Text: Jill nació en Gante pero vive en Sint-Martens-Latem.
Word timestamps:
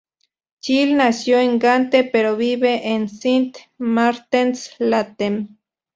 Jill 0.61 0.97
nació 0.97 1.37
en 1.39 1.59
Gante 1.59 2.03
pero 2.03 2.35
vive 2.35 2.87
en 2.87 3.07
Sint-Martens-Latem. 3.07 5.57